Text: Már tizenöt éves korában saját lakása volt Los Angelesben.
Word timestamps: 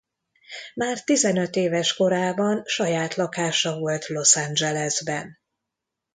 Már 0.75 1.03
tizenöt 1.03 1.55
éves 1.55 1.93
korában 1.93 2.63
saját 2.65 3.15
lakása 3.15 3.79
volt 3.79 4.07
Los 4.07 4.35
Angelesben. 4.35 5.37